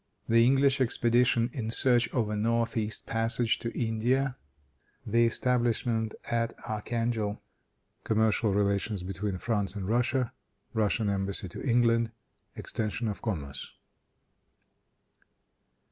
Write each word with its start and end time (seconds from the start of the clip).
The 0.27 0.43
English 0.43 0.81
Expedition 0.81 1.51
in 1.53 1.69
Search 1.69 2.07
of 2.09 2.27
a 2.31 2.35
North 2.35 2.75
East 2.75 3.05
Passage 3.05 3.59
to 3.59 3.71
India. 3.79 4.35
The 5.05 5.27
Establishment 5.27 6.15
at 6.25 6.55
Archangel. 6.67 7.39
Commercial 8.03 8.51
Relations 8.51 9.03
Between 9.03 9.37
France 9.37 9.75
and 9.75 9.87
Russia. 9.87 10.33
Russian 10.73 11.07
Embassy 11.07 11.49
to 11.49 11.61
England. 11.61 12.09
Extension 12.55 13.07
of 13.07 13.21
Commerce. 13.21 13.73